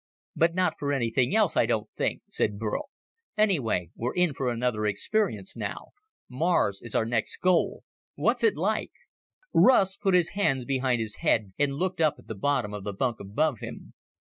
"But 0.35 0.55
not 0.55 0.79
for 0.79 0.91
anything 0.91 1.35
else, 1.35 1.55
I 1.55 1.67
don't 1.67 1.87
think," 1.95 2.23
said 2.27 2.57
Burl. 2.57 2.89
"Anyway, 3.37 3.91
we're 3.95 4.15
in 4.15 4.33
for 4.33 4.49
another 4.49 4.87
experience 4.87 5.55
now. 5.55 5.89
Mars 6.27 6.81
is 6.81 6.95
our 6.95 7.05
next 7.05 7.37
goal. 7.37 7.83
What's 8.15 8.43
it 8.43 8.57
like?" 8.57 8.93
Russ 9.53 9.95
put 9.97 10.15
his 10.15 10.29
hands 10.29 10.65
behind 10.65 11.01
his 11.01 11.17
head 11.17 11.53
and 11.59 11.75
looked 11.75 12.01
up 12.01 12.15
at 12.17 12.25
the 12.25 12.33
bottom 12.33 12.73
of 12.73 12.83
the 12.83 12.93
bunk 12.93 13.19
above 13.19 13.59
him. 13.59 13.93